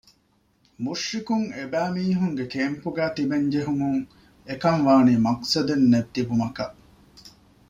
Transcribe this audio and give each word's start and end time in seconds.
މުޝްރިކުން 0.83 1.47
އެބައިމީހުންގެ 1.55 2.45
ކޭމްޕުގައި 2.53 3.13
ތިބޭން 3.15 3.47
ޖެހުމުން 3.53 4.01
އެކަންވާނީ 4.47 5.13
މަޤްޞަދެއްނެތް 5.25 6.11
ތިބުމަކަށް 6.15 6.77